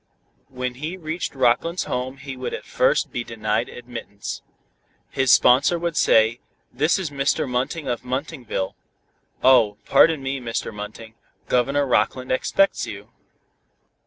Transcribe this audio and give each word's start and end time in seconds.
When 0.49 0.73
he 0.81 0.97
reached 0.97 1.35
Rockland's 1.35 1.83
home 1.83 2.17
he 2.17 2.35
would 2.35 2.55
at 2.55 2.65
first 2.65 3.11
be 3.11 3.23
denied 3.23 3.69
admittance. 3.69 4.41
His 5.11 5.31
sponsor 5.31 5.77
would 5.77 5.95
say, 5.95 6.39
"this 6.73 6.97
is 6.97 7.11
Mr. 7.11 7.47
Munting 7.47 7.87
of 7.87 8.01
Muntingville." 8.01 8.73
"Oh, 9.43 9.77
pardon 9.85 10.23
me, 10.23 10.39
Mr. 10.39 10.73
Munting, 10.73 11.13
Governor 11.47 11.85
Rockland 11.85 12.31
expects 12.31 12.87
you." 12.87 13.11